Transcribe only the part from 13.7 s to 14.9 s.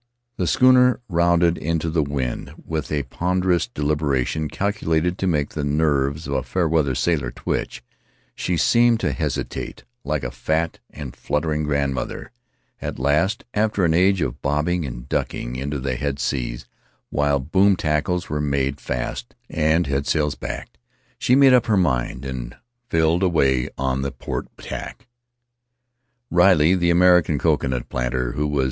an age of bobbing